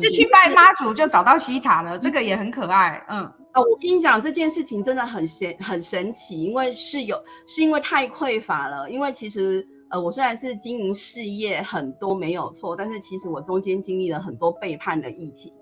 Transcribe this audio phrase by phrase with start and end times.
[0.00, 3.04] 是去拜妈祖就找到西塔了，这个也很可爱。
[3.08, 8.90] 嗯，哦，我跟你讲这件事情真的很神很神奇，因为是有是因为太匮乏了。
[8.90, 15.52] 因为其实呃，我虽然是经营事业很多没有错，但是其实我中间经历了很多背叛的议题，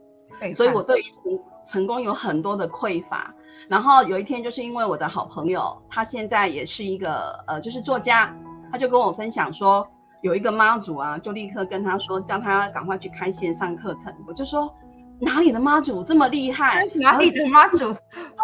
[0.52, 3.34] 所以我对于成成功有很多的匮乏。
[3.68, 8.34] 然后有一天，就是因为我的好朋友，他现在也是一个呃，就是作家，
[8.72, 9.86] 他就跟我分享说，
[10.22, 14.14] 有一个妈祖啊，就立刻跟他说，叫他赶快去开线上课程。
[14.26, 14.74] 我就说，
[15.20, 16.84] 哪里的妈祖这么厉害？
[16.94, 17.92] 哪里的妈祖？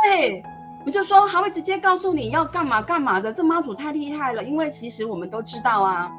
[0.04, 0.42] 对，
[0.84, 4.42] 我就说他会直接告诉你要干嘛干嘛的，这妈祖太厉害了。
[4.42, 6.10] 因为其实我们都知道啊，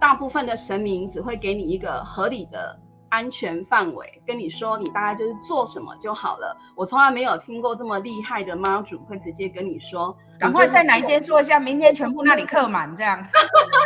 [0.00, 2.80] 大部分的神明只会给你一个合理的。
[3.10, 6.56] 安全范围跟你说，你大概就是做什么就好了。
[6.74, 13.22] 我从来没有听过这么厉害的妈祖会直接跟你说，赶快在哪一间说一下，明天全部那里客满这样。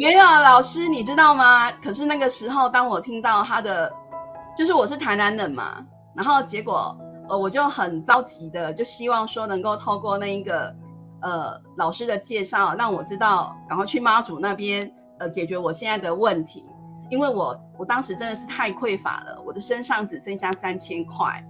[0.00, 1.70] 没有老师，你知道吗？
[1.72, 3.92] 可是那个时候，当我听到他的，
[4.56, 6.96] 就是我是台南人嘛，然后结果
[7.28, 10.74] 呃，我就很着急的，就希望说能够透过那一个
[11.20, 16.64] 呃老师的介绍，让我知道然后去妈祖那边呃解决我现在的问题。
[17.10, 21.44] 因为我我当时真的是太匮乏了，我的身上只剩下三千块，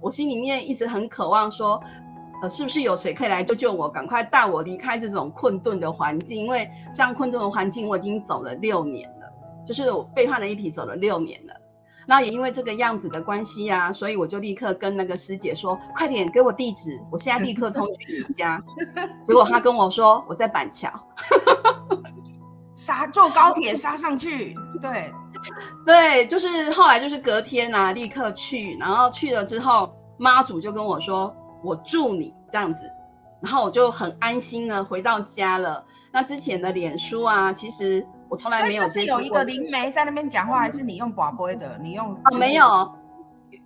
[0.00, 1.80] 我心里面一直很渴望说，
[2.42, 6.38] 呃，是不是有谁可以来救救我，赶快带我离开这种困顿的环境？
[6.38, 9.32] 因为这样困顿的环境我已经走了六年了，
[9.66, 11.54] 就是我背叛了一体走了六年了。
[12.06, 18.62] 那也因为这个样子的关系呀、啊，所以我就立刻跟那个师姐说，快点给我地址，我现在立刻冲去你家。
[19.24, 20.90] 结果她跟我说我在板桥。
[22.76, 25.12] 杀坐高铁杀上去，对，
[25.86, 31.32] 对，就是后来就是隔天啊，立刻去，然后去了之后，妈祖就跟我说，
[31.64, 32.82] 我助你这样子，
[33.40, 35.84] 然后我就很安心的回到家了。
[36.12, 38.86] 那之前的脸书啊，其实我从来没有。
[38.86, 41.78] 是有一个灵媒在那边讲话，还是你用广播的？
[41.82, 42.94] 你用哦，没有，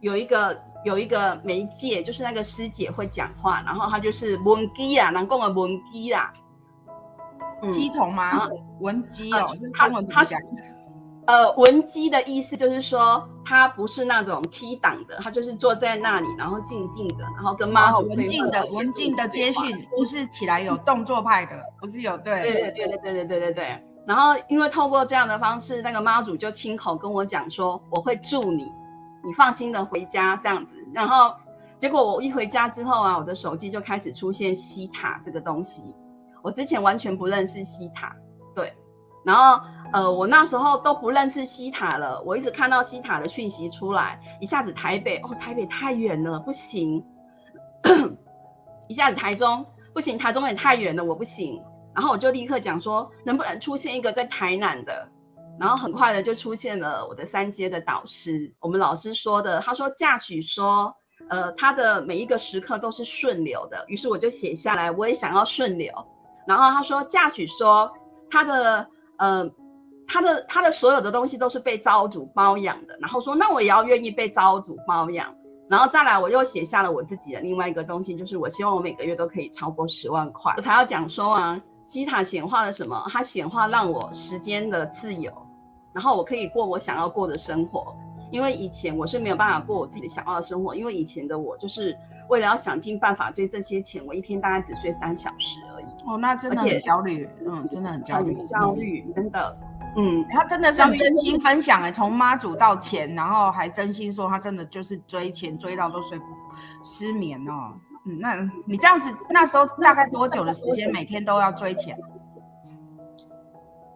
[0.00, 6.32] 有一个有一个媒介，就是那个师姐会讲话，然后她就是文姬啊，南宫的文姬啊。
[7.60, 8.48] 乩童吗？
[8.78, 10.62] 文姬哦，是他们他讲的。
[11.28, 23.84] 呃，文姬的意思就是说，他不是那种 T 档的，他就是坐在那里，然后静静的，然后跟妈祖文静的文静的接讯，不是起来有动作派的，不是有对对对对对对对对对对。
[24.06, 28.64] 然后因为透过这样的方式，那个妈祖就亲口跟我讲说，我会助你，
[29.22, 30.72] 你放心的回家这样子。
[30.94, 31.34] 然后
[31.78, 35.94] 结果我一回家之后啊，我的手机就开始出现西塔这个东西。
[36.42, 38.16] 我之前完全不认识西塔，
[38.54, 38.72] 对，
[39.26, 39.60] 然后
[39.92, 42.22] 呃，我那时候都不认识西塔了。
[42.22, 47.02] 我一直看到西塔的讯息出来，一下子台北哦，台北太远了，不行；
[48.86, 51.62] 一下子台中不行，台中也太远了，我不行。
[51.94, 55.08] 然后我就立刻讲说，能不能出现一个在台南的？
[55.58, 60.94] 然后很快的就出现了我的三阶的导师，我们老师说的，他说驾许说，
[61.28, 63.84] 呃，他的每一个时刻都是顺流的。
[63.88, 65.92] 于是我就写下来，我也想要顺流。
[66.46, 67.90] 然后他说，嫁娶说
[68.30, 69.50] 他的呃，
[70.08, 72.98] 他的他的所有的东西都是被造主包养的。
[72.98, 75.32] 然后说，那我也要愿意被造主包养。
[75.68, 80.54] 然后再来，我又写下了我自己的另外一个东西，就是我希望我每个月都可以超过十万块。
[80.56, 83.06] 我才要讲说啊，西塔显化了什么？
[83.10, 85.30] 它显化让我时间的自由，
[85.92, 87.94] 然后我可以过我想要过的生活。
[88.30, 91.96] 因为以前我是没有办法过我自己的想要的生活，因为以前的我就是
[92.28, 95.86] 为了要想尽办法追这些钱，我一天大概只睡三小时而已。
[96.06, 99.56] 哦，那真的很焦虑，嗯，真的很焦虑，很焦虑，真的，
[99.98, 106.24] 嗯，他真的是真心分享哎，从妈祖到钱，然后还真心说他真的就是追钱追到都睡不
[106.84, 107.74] 失眠哦，
[108.06, 111.98] 嗯，那你这样子那时候大概多久的时间每天都要追钱？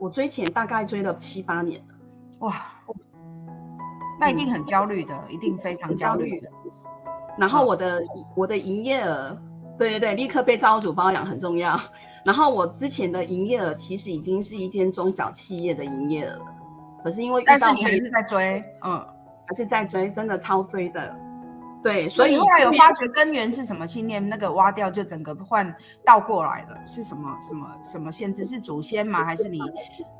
[0.00, 1.94] 我追钱大概追了七八年了，
[2.40, 2.54] 哇，
[4.18, 6.48] 那一定很焦虑的，嗯、一定非常焦虑的。
[7.38, 9.40] 然后我的、嗯、我的营业额。
[9.78, 11.80] 对对对，立刻被造主包养很重要。
[12.24, 16.46] 然后我之前的营业额其实已经是一间中小企业的营业额了，
[17.02, 18.98] 可是因为遇到，但是你还是在追，嗯，
[19.46, 21.14] 还是在追，真的超追的。
[21.82, 25.74] 对，所以后来有发觉根源是什么信念，那个挖掉就整个换
[26.04, 28.44] 倒过来了，是什么什么什么限制？
[28.44, 29.24] 是祖先吗？
[29.24, 29.58] 还是你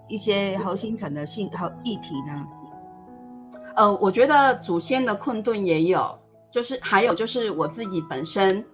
[0.08, 2.46] 一些核心层的性和议题呢？
[3.76, 6.18] 呃，我觉得祖先的困顿也有，
[6.50, 8.64] 就是还有就是我自己本身。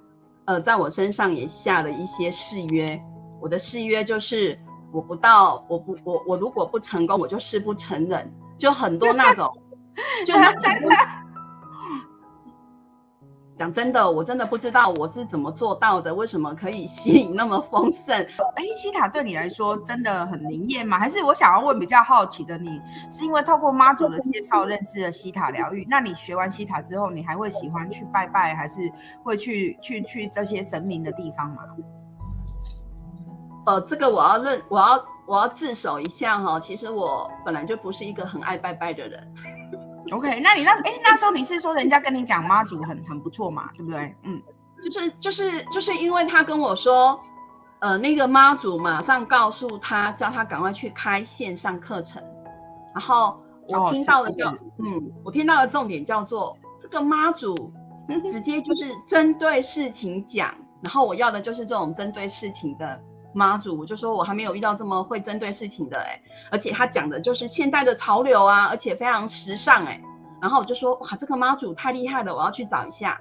[0.47, 2.99] 呃，在我身上也下了一些誓约。
[3.41, 4.59] 我的誓约就是，
[4.93, 8.33] 我不到，我不，我我如果不成功，我就誓不成仁。
[8.59, 9.49] 就很多那种，
[10.27, 10.63] 就那种
[13.55, 18.17] 讲真的，我真的不知道我是怎么做到的，为什么可以吸引那么丰盛？
[18.57, 20.99] 哎，西塔对你来说真的很灵验吗？
[20.99, 22.81] 还是我想要问比较好奇的你，
[23.11, 25.85] 是因为透过妈祖的介绍认识了西塔疗愈？
[25.89, 28.81] 那你学完西塔之后，你还会喜欢去拜拜，还是
[29.23, 31.63] 会去去去这些神明的地方吗？
[33.69, 39.35] 呃，这个我要认，我要我要自首一下哈，其实我本来就不是一个很爱拜拜的人。
[40.11, 44.17] OK，那你那哎那时候你是说人家跟你讲妈祖很很不错嘛，对不对？
[44.23, 44.41] 嗯，
[44.83, 47.21] 就是就是就是因为他跟我说，
[47.81, 52.23] 呃，那个妈祖马上告诉他，叫他赶快去开线上课程。
[52.95, 53.39] 然后
[53.69, 57.71] 我听到的叫、哦、是是嗯，我听到的重点叫做这个妈祖
[58.31, 62.99] 直接就是针对事情讲，然后我要的就是这种针对事情的
[63.33, 63.79] 妈祖。
[63.79, 66.21] 我就说我还没有遇到这么会针对事情的哎，
[66.51, 70.01] 而且他讲的就是现在的潮流啊，而且非常时尚哎。
[70.41, 73.21] 然后我就说哇，这个妈祖太厉害了，我要去找一下。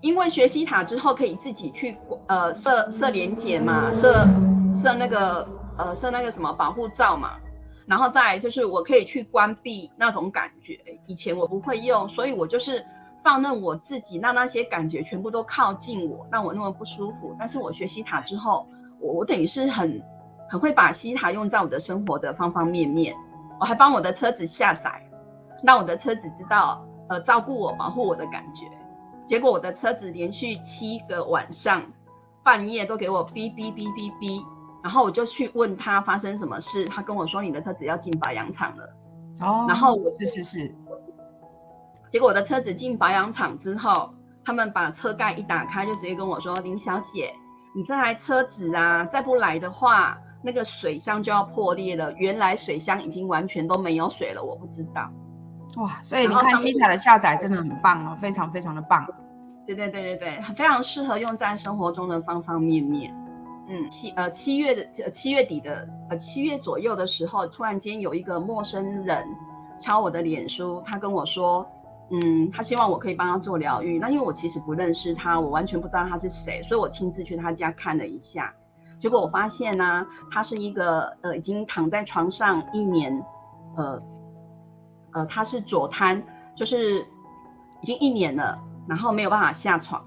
[0.00, 1.96] 因为学习塔之后可以自己去
[2.26, 4.26] 呃设设连结嘛，设
[4.74, 7.38] 设那个呃设那个什么保护罩嘛。
[7.86, 12.82] 然后再来就是我可以去关闭那种感觉，以前我不会用，所以我就是
[13.22, 17.36] 放任我自己，让那些感觉全部都靠近我，让我那么不舒服。
[17.38, 18.66] 但是我学习塔之后，
[19.00, 20.02] 我我等于是很
[20.48, 23.14] 很会把西塔用在我的生活的方方面面。
[23.60, 25.00] 我还帮我的车子下载。
[25.62, 28.66] 让我的车子知道，呃，照顾我、保护我的感觉。
[29.24, 31.80] 结果我的车子连续七个晚上，
[32.42, 34.44] 半夜都给我哔哔哔哔哔。
[34.82, 38.94] 然后我就去问他发生什么事，他跟我说你的车子要进保养厂了。
[39.40, 40.74] 哦，然后我是是是。
[42.10, 44.12] 结果我的车子进保养厂之后，
[44.44, 47.34] 他们把车盖一打开，就直接跟我说：“林小姐，
[47.74, 52.12] 你这台车子啊，再不来的话，那个水箱就要破裂了。
[52.14, 55.10] 原来水箱已经完全都没有水了，我不知道。”
[55.76, 59.04] 哇，所以你看西塔的下载真的很棒哦，非常非常的棒。
[59.66, 63.12] 对对对对对，非常适合用在生活中的方方面面。
[63.68, 69.26] 嗯，七呃七月的七月底的呃七月左右的时候，突然间有一个陌生人
[69.78, 71.66] 敲我的脸书，他跟我说，
[72.10, 73.98] 嗯，他希望我可以帮他做疗愈。
[73.98, 78.54] 那因为我其实不认识他，我完全不知道他是谁，所以我亲自去他家看了一下，
[78.98, 83.24] 结果我发现呢、他是一个呃已经躺在床上一年，
[83.76, 84.02] 呃。
[85.16, 86.20] 呃，他是左瘫，
[86.56, 86.98] 就是
[87.80, 88.58] 已经一年了，
[88.88, 90.04] 然后没有办法下床，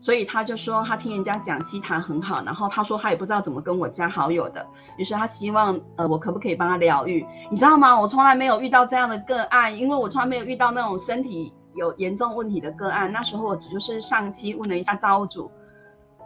[0.00, 4.66] 所以他就说他听人家讲西塔很好，然后他说他也不知道怎么跟我加好友的，
[4.96, 8.00] 于是他希望呃我可不可以帮他疗愈，你知道吗？
[8.00, 13.12] 我从来没有遇到这样的个案，因为我从来没有遇到那种身体有严重问题的个案。
[13.12, 15.50] 那时候我只就是上期问了一下造物主，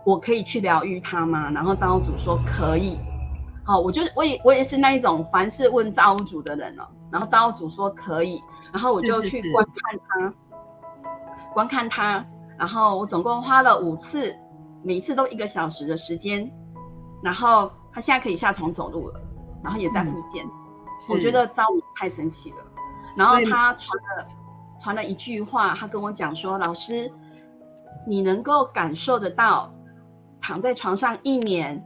[0.07, 1.51] 我可以去疗愈他吗？
[1.51, 2.99] 然后造物主说可以。
[3.65, 6.89] 好，我就我也我也是那一种凡事问造物主的人了。
[7.11, 8.43] 然后造物主说可以，
[8.73, 10.35] 然后我就去观看他，是是是
[11.55, 12.25] 观看他。
[12.59, 14.35] 然后我总共花了五次，
[14.83, 16.51] 每一次都一个小时的时间。
[17.23, 19.21] 然后他现在可以下床走路了，
[19.63, 20.45] 然后也在复健。
[20.45, 20.51] 嗯、
[21.11, 22.57] 我觉得造物太神奇了。
[23.17, 24.27] 然后他传了
[24.79, 27.11] 传了一句话，他跟我讲说：“老师，
[28.07, 29.73] 你能够感受得到
[30.41, 31.83] 躺在床上一年。”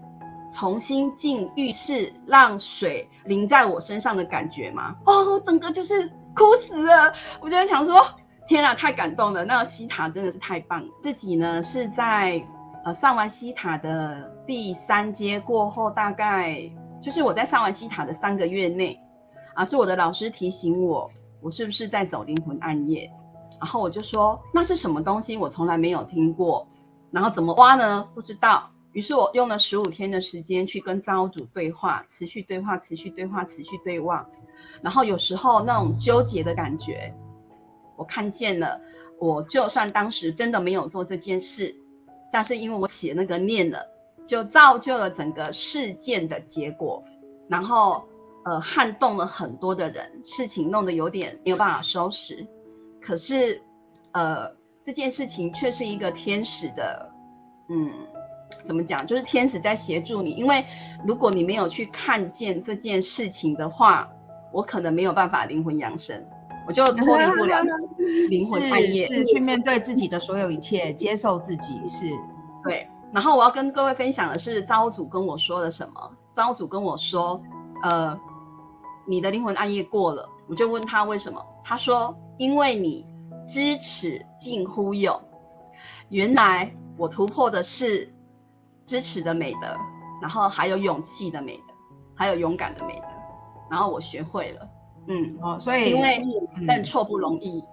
[0.50, 4.96] 重新进浴室，让水淋在我身上的感觉吗？
[5.04, 7.12] 哦，我整个就是哭死了。
[7.38, 8.02] 我就想说，
[8.48, 9.44] 天啊，太感动了。
[9.44, 10.88] 那个希塔真的是太棒了。
[11.02, 12.42] 自己呢是在
[12.82, 16.58] 呃上完西塔的第三阶过后，大概
[16.98, 18.98] 就是我在上完西塔的三个月内
[19.54, 21.10] 啊，是我的老师提醒我，
[21.42, 23.12] 我是不是在走灵魂暗夜？
[23.60, 25.36] 然后我就说，那是什么东西？
[25.36, 26.66] 我从来没有听过。
[27.10, 28.08] 然后怎么挖呢？
[28.14, 28.70] 不知道。
[28.92, 34.26] 于是我用了十五天的时间去跟造物主对话，持续对话，持续对话，持续对话。
[34.80, 37.14] 然后有时候那种纠结的感觉，
[37.98, 38.80] 我看见了。
[39.18, 41.74] 我就算当时真的没有做这件事，
[42.32, 43.84] 但是因为我起了那个念了，
[44.26, 47.04] 就造就了整个事件的结果。
[47.48, 48.06] 然后
[48.44, 52.46] 呃撼动了很多的人，事情弄得有点没有办法收拾。
[53.02, 53.60] 可是
[54.12, 54.50] 呃
[54.82, 57.12] 这件事情却是一个天使的，
[57.68, 57.92] 嗯。
[58.64, 59.06] 怎么讲？
[59.06, 60.64] 就是天使在协助你，因为
[61.06, 64.10] 如果你没有去看见这件事情的话，
[64.52, 66.26] 我可能没有办法灵魂扬升，
[66.68, 67.62] 我就脱离不了
[68.28, 72.04] 灵魂暗夜，是，是去面对自己的所有一切，接受自己是。
[72.62, 76.10] 对，然后我要跟各位分享的是，造物主跟我说了什么？
[76.30, 77.42] 造物主跟我说，
[77.82, 78.16] 呃，
[79.06, 81.42] 你的灵魂暗夜过了，我就问他为什么？
[81.64, 83.06] 他说，因为你
[83.46, 85.18] 知耻近乎勇。
[86.10, 88.12] 原来我突破的是。
[88.84, 89.76] 知耻的美德，
[90.18, 91.74] 然后还有勇气的美德，
[92.14, 93.08] 还有勇敢的美德，
[93.70, 94.66] 然后我学会了，
[95.08, 96.22] 嗯，哦，所以因为
[96.66, 97.64] 认错不容易，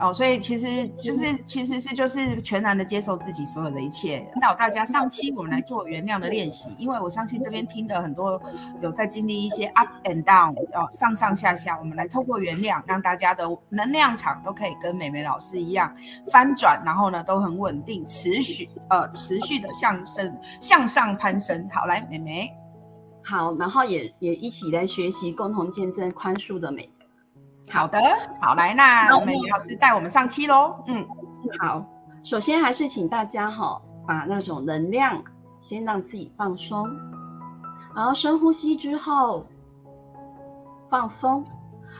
[0.00, 4.18] 哦，所以其实就是其实是就是全然的接受自己所有的一切。
[4.34, 8.40] 引导大家上期我们来做原谅的练习，因为我相信这边听的很多
[8.82, 15.90] 有在经历一些 up and down，哦，上上下下，我们来透过原谅，让大家的能量场都可以跟美美老师一样
[16.30, 21.66] 翻转，然后呢都很稳定，持续呃持续的向升向上攀升。
[21.72, 22.52] 好，来美眉，
[23.28, 26.90] 好，然后也也一起来学习，共同见证宽恕的美。
[27.70, 28.00] 好的，
[28.40, 30.74] 好来，那美眉老师带我们上期喽。
[30.86, 31.06] 嗯，
[31.58, 31.84] 好，
[32.22, 35.22] 首先还是请大家哈，把那种能量
[35.60, 36.88] 先让自己放松，
[37.94, 39.44] 然后深呼吸之后
[40.88, 41.44] 放松，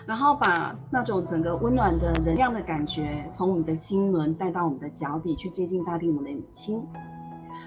[0.07, 6.83] 然后把那种整个温暖的能量的感觉从我们的心轮带到我们的脚底去接近大地母的母亲，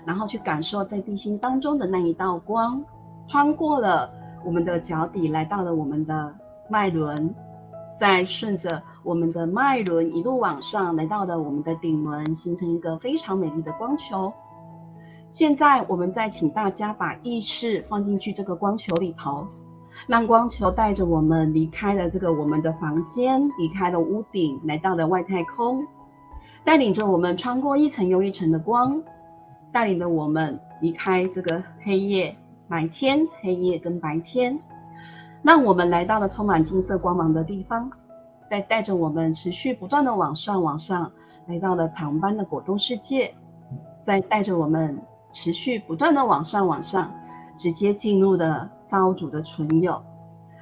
[0.03, 2.84] 然后去感受在地心当中的那一道光，
[3.28, 4.12] 穿过了
[4.44, 6.36] 我们的脚底，来到了我们的
[6.70, 7.34] 脉轮。
[8.00, 14.34] 再顺着我们的脉轮一路往上，来到了我们的顶轮，形成一个非常美丽的光球。
[15.30, 19.46] 现在，我们再请大家把意识放进去这个光球里头，
[20.08, 25.86] 让光球带着我们离开了这个我们的房间，离开了屋顶，来到了外太空，
[26.63, 29.00] 带领着我们穿过一层又一层的光，
[29.72, 32.36] 带领着我们离开这个黑夜、
[32.72, 34.58] 白天、黑夜跟白天。
[35.44, 37.92] 让我们来到了充满金色光芒的地方，
[38.50, 41.12] 再带着我们持续不断的往上往上，
[41.48, 43.36] 来到了彩虹般的果冻世界，
[44.01, 44.98] 再带着我们
[45.32, 47.13] 持续不断的往上往上，
[47.58, 50.01] 直接进入了造物主的存有。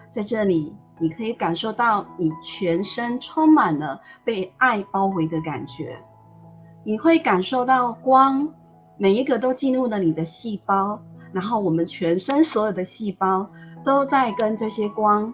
[0.10, 5.96] 在这里，你可以感受到你全身充满了被爱包围的感觉，
[6.84, 8.51] 你会感受到光，
[8.98, 11.00] 每一个都进入了你的细胞，
[11.31, 13.48] 然后我们全身所有的细胞。
[13.81, 15.33] 都在跟这些光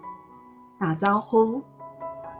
[0.79, 1.63] 打招呼，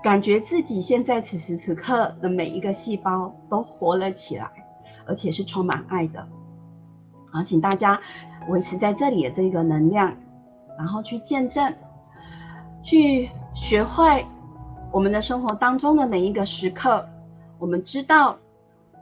[0.03, 4.51] 感觉自己现在此时此刻的每一个细胞都活了起来，
[5.07, 6.27] 而且是充满爱的。
[7.31, 7.99] 好，请大家
[8.49, 10.15] 维持在这里的这个能量，
[10.77, 11.73] 然后去见证，
[12.83, 14.23] 去学会
[14.91, 17.03] 我们的生活当中的每一个时刻，
[17.57, 18.37] 我们知道，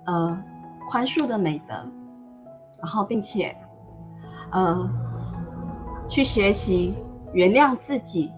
[0.05, 0.41] 呃，
[0.89, 1.75] 宽恕的美德，
[2.81, 3.53] 然后并且，
[4.53, 4.89] 呃。
[6.09, 6.93] 去学习
[7.31, 8.29] 原谅自己，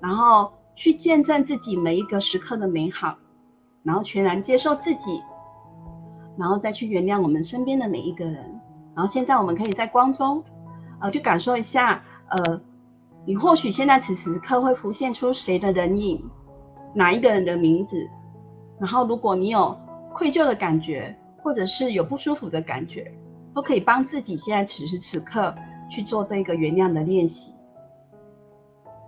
[0.00, 3.16] 然后去见证自己每一个时刻的美好，
[3.82, 5.20] 然后全然接受自己，
[6.38, 8.36] 然后再去原谅我们身边的每一个人。
[8.94, 10.42] 然后现在我们可以在光中，
[11.00, 12.60] 呃，去感受一下，呃，
[13.26, 16.24] 你或许现在此时刻会浮现出谁的人影，
[16.94, 18.08] 哪一个人的名字。
[18.78, 19.78] 然后如果你有
[20.14, 23.12] 愧疚的感觉，或者是有不舒服的感觉，
[23.56, 25.52] 都可以帮自己现在此时此刻。
[25.88, 27.54] 去做这个原谅的练习。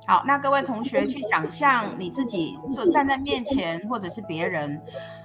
[0.06, 4.80] 好，那各位同学去想象你自己就站在面前，或者是别人，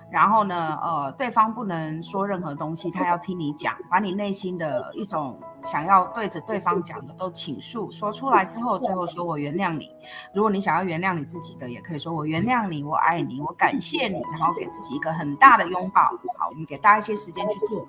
[0.09, 9.91] 然后呢，呃，对方不能说任何东西，他要听你讲，把你内心的一种想要对着对方讲的都倾诉说出来之后，最后说我原谅你。
[10.33, 16.01] 如果你想要原谅你自己的，也可以说我原谅你，我爱你，我感谢你，然后给自己一个很大的拥抱。
[16.39, 17.87] 好，我们给大家一些时间去做。